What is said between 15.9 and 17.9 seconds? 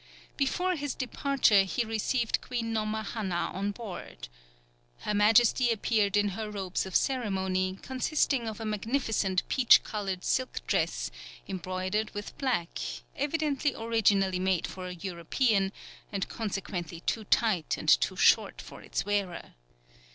and consequently too tight and